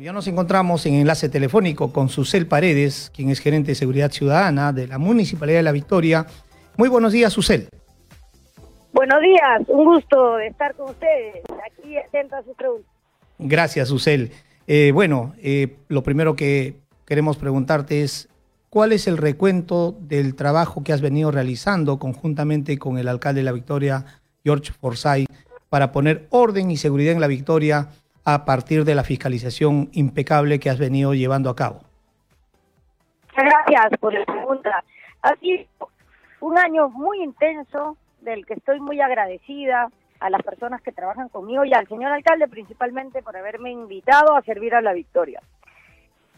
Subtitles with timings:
[0.00, 4.72] ya nos encontramos en enlace telefónico con Susel Paredes, quien es gerente de seguridad ciudadana
[4.72, 6.26] de la Municipalidad de La Victoria.
[6.76, 7.68] Muy buenos días, Susel.
[8.92, 11.42] Buenos días, un gusto estar con ustedes.
[11.70, 12.88] Aquí atento a su pregunta.
[13.38, 14.32] Gracias, Susel.
[14.66, 16.76] Eh, bueno, eh, lo primero que
[17.06, 18.28] queremos preguntarte es,
[18.68, 23.44] ¿cuál es el recuento del trabajo que has venido realizando conjuntamente con el alcalde de
[23.44, 24.04] La Victoria,
[24.44, 25.28] George Forsyth,
[25.68, 27.88] para poner orden y seguridad en La Victoria?
[28.26, 31.80] A partir de la fiscalización impecable que has venido llevando a cabo?
[33.36, 34.84] Gracias por la pregunta.
[35.22, 35.64] Ha sido
[36.40, 41.64] un año muy intenso del que estoy muy agradecida a las personas que trabajan conmigo
[41.64, 45.40] y al señor alcalde principalmente por haberme invitado a servir a la victoria.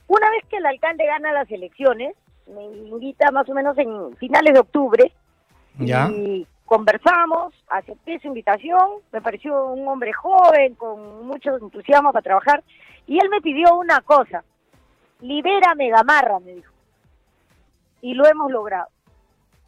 [0.08, 2.14] Una vez que el alcalde gana las elecciones,
[2.48, 5.12] me invita más o menos en finales de octubre
[5.78, 6.10] ¿Ya?
[6.10, 12.62] y conversamos, acepté su invitación, me pareció un hombre joven, con mucho entusiasmo para trabajar,
[13.06, 14.44] y él me pidió una cosa,
[15.20, 16.72] libérame Gamarra, me dijo.
[18.02, 18.88] Y lo hemos logrado.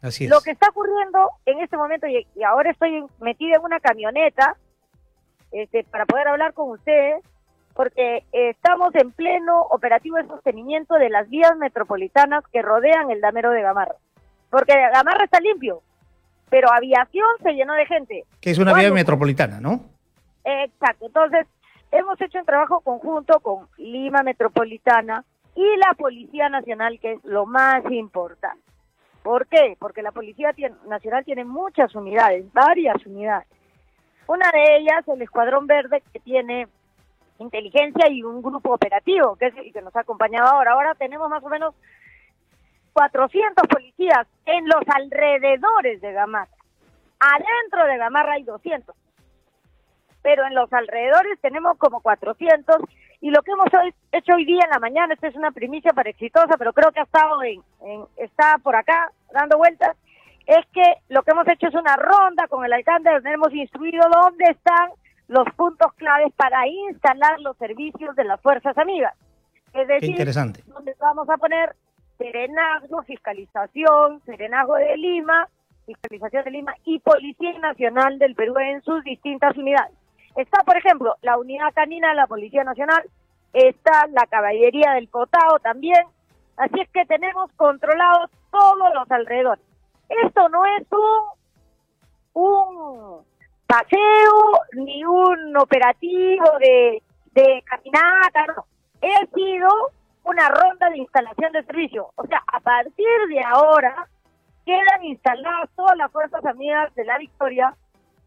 [0.01, 0.29] Así es.
[0.29, 4.55] Lo que está ocurriendo en este momento, y, ahora estoy metida en una camioneta
[5.51, 7.23] este, para poder hablar con ustedes,
[7.73, 13.49] porque estamos en pleno operativo de sostenimiento de las vías metropolitanas que rodean el damero
[13.49, 13.95] de Gamarra.
[14.51, 15.81] Porque Gamarra está limpio,
[16.51, 18.25] pero aviación se llenó de gente.
[18.41, 19.85] Que es una vía metropolitana, ¿no?
[20.43, 21.05] Exacto.
[21.05, 21.47] Entonces,
[21.91, 25.23] hemos hecho un trabajo conjunto con Lima Metropolitana
[25.55, 28.61] y la Policía Nacional, que es lo más importante.
[29.23, 29.77] ¿Por qué?
[29.79, 30.53] Porque la Policía
[30.87, 33.47] Nacional tiene muchas unidades, varias unidades.
[34.27, 36.67] Una de ellas, el Escuadrón Verde, que tiene
[37.39, 40.73] inteligencia y un grupo operativo, que es el que nos ha acompañado ahora.
[40.73, 41.75] Ahora tenemos más o menos
[42.93, 46.51] 400 policías en los alrededores de Gamarra.
[47.19, 48.95] Adentro de Gamarra hay 200.
[50.21, 52.77] Pero en los alrededores tenemos como 400
[53.21, 53.67] y lo que hemos
[54.11, 56.99] hecho hoy día en la mañana, esta es una primicia para exitosa, pero creo que
[56.99, 57.61] ha estado en,
[58.17, 59.95] está por acá dando vueltas,
[60.47, 64.01] es que lo que hemos hecho es una ronda con el alcalde donde hemos instruido
[64.09, 64.89] dónde están
[65.27, 69.15] los puntos claves para instalar los servicios de las fuerzas amigas.
[69.73, 70.63] Es decir, interesante.
[70.65, 71.75] donde vamos a poner
[72.21, 75.47] Serenazgo, Fiscalización, Serenazgo de Lima,
[75.87, 79.93] Fiscalización de Lima y Policía Nacional del Perú en sus distintas unidades.
[80.35, 83.03] Está, por ejemplo, la unidad canina de la Policía Nacional,
[83.53, 86.05] está la caballería del Cotao también,
[86.57, 89.65] así es que tenemos controlados todos los alrededores.
[90.07, 93.25] Esto no es un, un
[93.65, 97.01] paseo ni un operativo de,
[97.31, 98.65] de caminata, no.
[99.01, 99.69] He sido
[100.23, 102.11] una ronda de instalación de servicio.
[102.15, 104.07] O sea, a partir de ahora
[104.65, 107.75] quedan instaladas todas las fuerzas amigas de la Victoria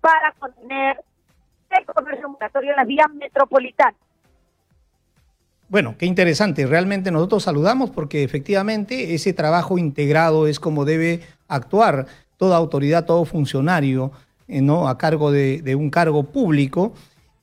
[0.01, 1.03] para contener
[1.71, 3.95] el comercio ambulatorio en las vías metropolitanas.
[5.69, 6.67] Bueno, qué interesante.
[6.67, 12.07] Realmente nosotros saludamos porque efectivamente ese trabajo integrado es como debe actuar
[12.37, 14.13] toda autoridad, todo funcionario,
[14.47, 14.89] eh, ¿no?
[14.89, 16.93] A cargo de, un cargo público.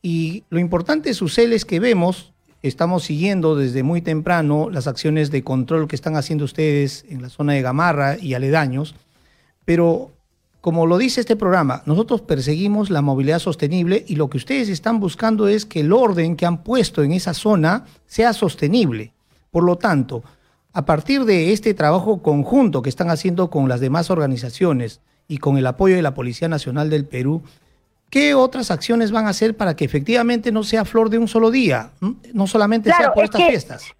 [0.02, 2.31] Y lo importante, Susel, es que vemos
[2.64, 7.30] Estamos siguiendo desde muy temprano las acciones de control que están haciendo ustedes en la
[7.30, 8.94] zona de Gamarra y aledaños,
[9.66, 10.12] pero
[10.62, 15.00] como lo dice este programa, nosotros perseguimos la movilidad sostenible y lo que ustedes están
[15.00, 19.12] buscando es que el orden que han puesto en esa zona sea sostenible.
[19.50, 20.24] Por lo tanto,
[20.72, 25.58] a partir de este trabajo conjunto que están haciendo con las demás organizaciones y con
[25.58, 27.42] el apoyo de la Policía Nacional del Perú,
[28.12, 31.50] ¿Qué otras acciones van a hacer para que efectivamente no sea flor de un solo
[31.50, 31.92] día?
[32.34, 33.96] No solamente sea por estas fiestas.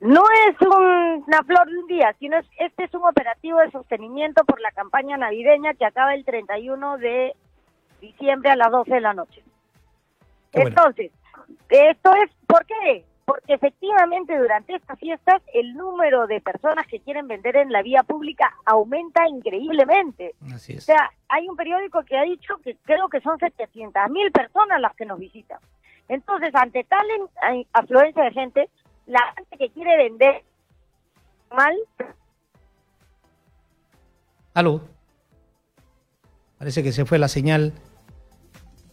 [0.00, 4.44] No es una flor de un día, sino es, este es un operativo de sostenimiento
[4.44, 7.34] por la campaña navideña que acaba el 31 de
[8.00, 9.42] diciembre a las 12 de la noche.
[10.52, 11.12] Entonces,
[11.68, 13.04] esto es, ¿por qué?
[13.24, 18.02] Porque efectivamente durante estas fiestas el número de personas que quieren vender en la vía
[18.02, 20.34] pública aumenta increíblemente.
[20.52, 20.78] Así es.
[20.78, 24.80] O sea, hay un periódico que ha dicho que creo que son 700 mil personas
[24.80, 25.58] las que nos visitan.
[26.08, 27.06] Entonces, ante tal
[27.72, 28.70] afluencia de gente,
[29.06, 30.42] la gente que quiere vender
[31.50, 31.74] mal...
[34.52, 34.82] Aló.
[36.58, 37.72] Parece que se fue la señal.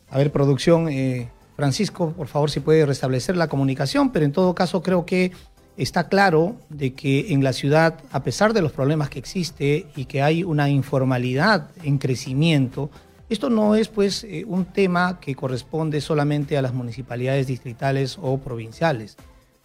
[0.09, 0.87] A ver, producción...
[0.87, 5.31] Eh Francisco, por favor, si puede restablecer la comunicación, pero en todo caso creo que
[5.77, 10.05] está claro de que en la ciudad, a pesar de los problemas que existe y
[10.05, 12.89] que hay una informalidad en crecimiento,
[13.29, 18.37] esto no es pues eh, un tema que corresponde solamente a las municipalidades distritales o
[18.39, 19.15] provinciales,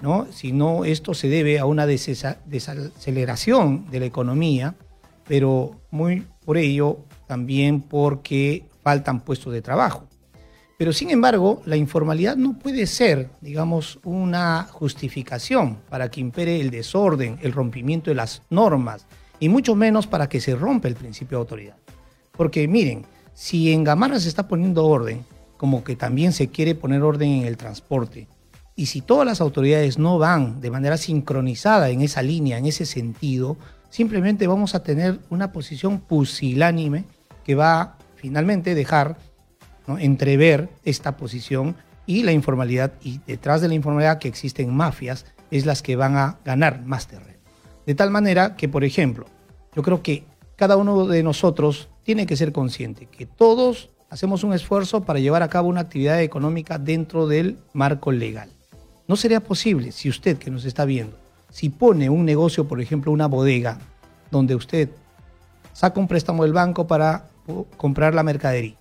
[0.01, 0.27] ¿no?
[0.31, 4.77] sino esto se debe a una desaceleración de la economía,
[5.27, 10.07] pero muy por ello también porque faltan puestos de trabajo.
[10.79, 16.71] Pero sin embargo, la informalidad no puede ser, digamos, una justificación para que impere el
[16.71, 19.07] desorden, el rompimiento de las normas,
[19.41, 21.77] y mucho menos para que se rompa el principio de autoridad.
[22.37, 25.25] Porque miren, si en Gamarra se está poniendo orden,
[25.57, 28.29] como que también se quiere poner orden en el transporte,
[28.75, 32.85] y si todas las autoridades no van de manera sincronizada en esa línea, en ese
[32.85, 33.57] sentido,
[33.89, 37.05] simplemente vamos a tener una posición pusilánime
[37.45, 39.17] que va a finalmente dejar
[39.99, 45.67] entrever esta posición y la informalidad, y detrás de la informalidad que existen mafias, es
[45.67, 47.39] las que van a ganar más terreno.
[47.85, 49.27] De tal manera que, por ejemplo,
[49.75, 50.25] yo creo que
[50.57, 55.43] cada uno de nosotros tiene que ser consciente que todos hacemos un esfuerzo para llevar
[55.43, 58.51] a cabo una actividad económica dentro del marco legal.
[59.09, 61.17] No sería posible si usted que nos está viendo,
[61.51, 63.79] si pone un negocio, por ejemplo, una bodega,
[64.31, 64.89] donde usted
[65.73, 67.29] saca un préstamo del banco para
[67.77, 68.77] comprar la mercadería,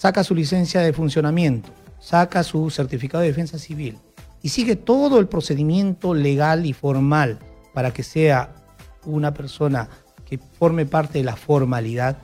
[0.00, 1.68] saca su licencia de funcionamiento,
[1.98, 3.98] saca su certificado de defensa civil
[4.40, 7.38] y sigue todo el procedimiento legal y formal
[7.74, 8.54] para que sea
[9.04, 9.90] una persona
[10.24, 12.16] que forme parte de la formalidad,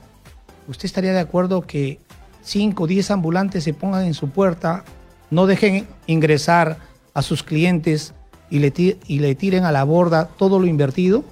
[0.67, 1.99] ¿usted estaría de acuerdo que
[2.41, 4.83] 5 o 10 ambulantes se pongan en su puerta,
[5.29, 6.79] no dejen ingresar
[7.13, 8.15] a sus clientes
[8.49, 8.73] y le,
[9.05, 11.23] y le tiren a la borda todo lo invertido?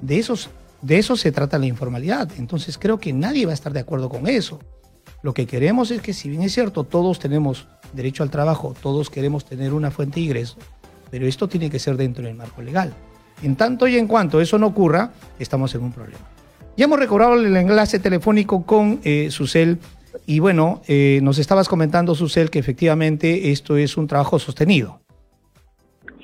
[0.00, 0.50] De, esos,
[0.82, 2.28] de eso se trata la informalidad.
[2.36, 4.58] Entonces creo que nadie va a estar de acuerdo con eso.
[5.22, 9.10] Lo que queremos es que, si bien es cierto, todos tenemos derecho al trabajo, todos
[9.10, 10.56] queremos tener una fuente de ingreso,
[11.10, 12.94] pero esto tiene que ser dentro del marco legal.
[13.42, 16.24] En tanto y en cuanto eso no ocurra, estamos en un problema.
[16.76, 19.78] Ya hemos recobrado el enlace telefónico con eh, Susel
[20.26, 25.00] y bueno, eh, nos estabas comentando, Susel, que efectivamente esto es un trabajo sostenido.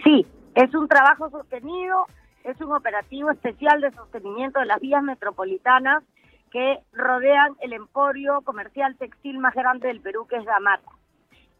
[0.04, 2.06] Sí, es un trabajo sostenido,
[2.44, 6.04] es un operativo especial de sostenimiento de las vías metropolitanas
[6.54, 10.84] que rodean el emporio comercial textil más grande del Perú, que es Gamarra.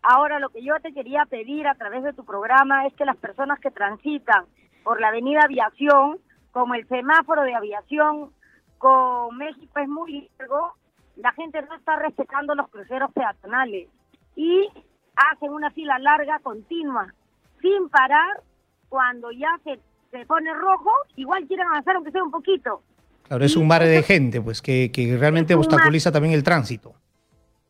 [0.02, 3.16] Ahora, lo que yo te quería pedir a través de tu programa es que las
[3.16, 4.44] personas que transitan
[4.84, 6.20] por la avenida Aviación,
[6.52, 8.30] como el semáforo de aviación
[8.78, 10.74] con México es muy largo,
[11.16, 13.88] la gente no está respetando los cruceros peatonales
[14.36, 14.68] y
[15.16, 17.12] hacen una fila larga, continua,
[17.60, 18.42] sin parar,
[18.88, 19.80] cuando ya se,
[20.12, 22.84] se pone rojo, igual quieren avanzar aunque sea un poquito.
[23.28, 26.94] Claro, es un mar de gente, pues, que, que realmente obstaculiza también el tránsito.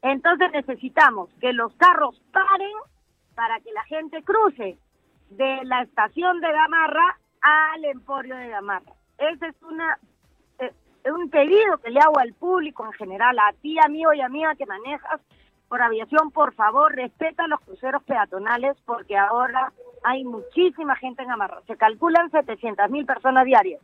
[0.02, 2.72] Entonces necesitamos que los carros paren
[3.34, 4.76] para que la gente cruce
[5.30, 8.92] de la estación de Gamarra al emporio de Gamarra.
[9.18, 9.98] Ese es una
[10.58, 10.72] eh,
[11.10, 14.66] un pedido que le hago al público en general, a ti, amigo y amiga que
[14.66, 15.20] manejas
[15.68, 19.72] por aviación, por favor, respeta los cruceros peatonales porque ahora
[20.02, 21.62] hay muchísima gente en Gamarra.
[21.66, 23.80] Se calculan 700 mil personas diarias.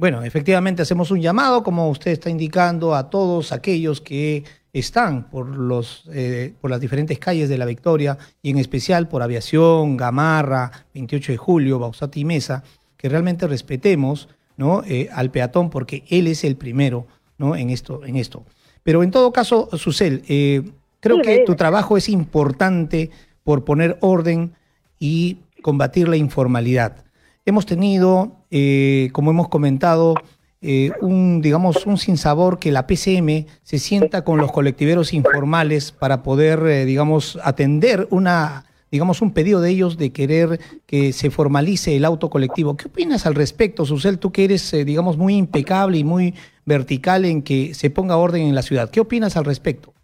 [0.00, 5.46] Bueno, efectivamente hacemos un llamado, como usted está indicando, a todos aquellos que están por,
[5.46, 10.86] los, eh, por las diferentes calles de la Victoria y en especial por Aviación, Gamarra,
[10.94, 12.64] 28 de Julio, Bausati y Mesa,
[12.96, 14.82] que realmente respetemos ¿no?
[14.86, 17.06] Eh, al peatón porque él es el primero
[17.36, 17.54] ¿no?
[17.54, 18.46] en, esto, en esto.
[18.82, 20.62] Pero en todo caso, Susel, eh,
[21.00, 23.10] creo que tu trabajo es importante
[23.44, 24.54] por poner orden
[24.98, 27.04] y combatir la informalidad.
[27.46, 30.14] Hemos tenido, eh, como hemos comentado,
[30.60, 36.22] eh, un, digamos, un sinsabor que la PCM se sienta con los colectiveros informales para
[36.22, 41.96] poder, eh, digamos, atender una, digamos, un pedido de ellos de querer que se formalice
[41.96, 42.76] el auto colectivo.
[42.76, 44.18] ¿Qué opinas al respecto, Susel?
[44.18, 46.34] Tú que eres, digamos, muy impecable y muy
[46.66, 48.90] vertical en que se ponga orden en la ciudad.
[48.90, 49.94] ¿Qué opinas al respecto?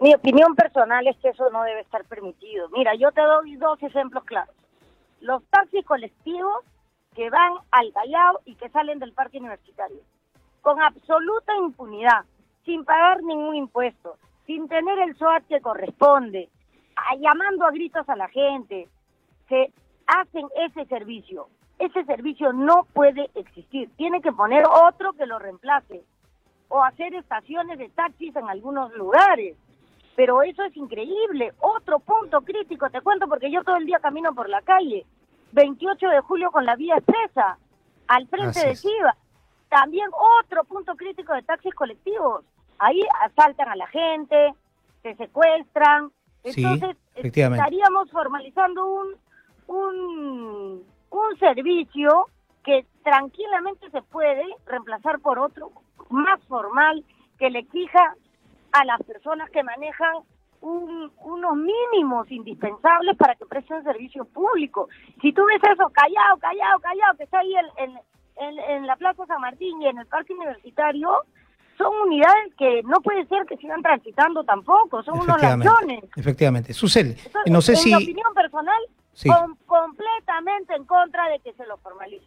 [0.00, 2.70] Mi opinión personal es que eso no debe estar permitido.
[2.70, 4.54] Mira, yo te doy dos ejemplos claros
[5.22, 6.64] los taxis colectivos
[7.14, 10.00] que van al Callao y que salen del parque universitario,
[10.60, 12.24] con absoluta impunidad,
[12.64, 16.48] sin pagar ningún impuesto, sin tener el SOAT que corresponde,
[17.18, 18.88] llamando a gritos a la gente,
[19.48, 19.72] se
[20.06, 21.48] hacen ese servicio.
[21.78, 26.02] Ese servicio no puede existir, tiene que poner otro que lo reemplace
[26.68, 29.56] o hacer estaciones de taxis en algunos lugares.
[30.14, 31.52] Pero eso es increíble.
[31.60, 35.06] Otro punto crítico, te cuento porque yo todo el día camino por la calle.
[35.52, 37.58] 28 de julio con la vía expresa,
[38.08, 39.16] al frente de Chiva.
[39.68, 40.08] También
[40.40, 42.44] otro punto crítico de taxis colectivos.
[42.78, 44.54] Ahí asaltan a la gente,
[45.02, 46.10] se secuestran.
[46.44, 49.16] Entonces, estaríamos formalizando un,
[49.68, 52.26] un, un servicio
[52.64, 55.70] que tranquilamente se puede reemplazar por otro
[56.10, 57.04] más formal
[57.38, 58.16] que le exija
[58.72, 60.14] a las personas que manejan
[60.62, 64.88] unos mínimos indispensables para que presten servicio público.
[65.20, 67.90] Si tú ves eso callado, callado, callado, que está ahí en,
[68.38, 71.10] en, en, la Plaza San Martín y en el Parque Universitario,
[71.76, 76.04] son unidades que no puede ser que sigan transitando tampoco, son unos ladrones.
[76.16, 76.72] Efectivamente.
[76.72, 77.92] Susel, no sé si...
[77.92, 78.80] En mi opinión personal,
[79.66, 82.26] completamente en contra de que se lo formalice.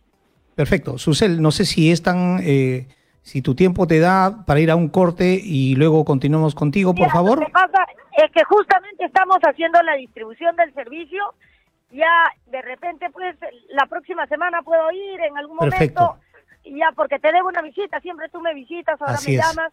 [0.55, 0.97] Perfecto.
[0.97, 2.39] Susel, no sé si es tan...
[2.43, 2.87] Eh,
[3.25, 7.09] si tu tiempo te da para ir a un corte y luego continuamos contigo, por
[7.09, 7.39] favor.
[7.39, 7.83] Lo que pasa
[8.15, 11.33] es que justamente estamos haciendo la distribución del servicio.
[11.89, 12.05] Ya
[12.45, 13.35] de repente, pues,
[13.69, 16.17] la próxima semana puedo ir en algún momento.
[16.63, 17.99] Y ya, porque te debo una visita.
[17.99, 19.71] Siempre tú me visitas, ahora me llamas.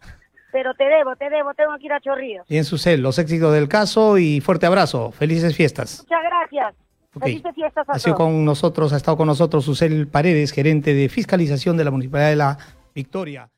[0.51, 2.47] Pero te debo, te debo, tengo que ir a Chorrillos.
[2.47, 5.11] Bien, Susel, los éxitos del caso y fuerte abrazo.
[5.11, 5.99] Felices fiestas.
[5.99, 6.75] Muchas gracias.
[7.19, 11.07] Felices fiestas a ha sido con nosotros, ha estado con nosotros Susel Paredes, gerente de
[11.07, 12.57] fiscalización de la Municipalidad de La
[12.93, 13.49] Victoria.